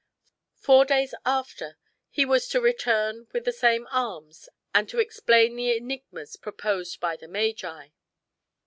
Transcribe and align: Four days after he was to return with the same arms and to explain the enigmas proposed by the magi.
Four 0.55 0.83
days 0.83 1.13
after 1.27 1.77
he 2.09 2.25
was 2.25 2.47
to 2.47 2.59
return 2.59 3.27
with 3.33 3.45
the 3.45 3.51
same 3.51 3.87
arms 3.91 4.49
and 4.73 4.89
to 4.89 4.97
explain 4.97 5.55
the 5.55 5.77
enigmas 5.77 6.37
proposed 6.37 6.99
by 6.99 7.15
the 7.15 7.27
magi. 7.27 7.89